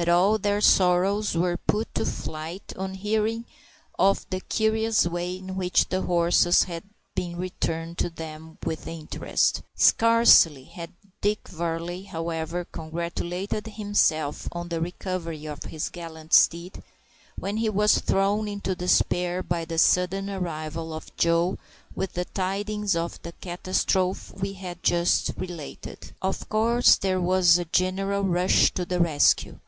[0.00, 3.44] But all their sorrows were put to flight on hearing
[3.98, 9.60] of the curious way in which the horses had been returned to them with interest.
[9.74, 16.82] Scarcely had Dick Varley, however, congratulated himself on the recovery of his gallant steed,
[17.36, 21.58] when he was thrown into despair by the sudden arrival of Joe
[21.94, 26.14] with the tidings of the catastrophe we have just related.
[26.22, 29.58] Of course there was a general rush to the rescue.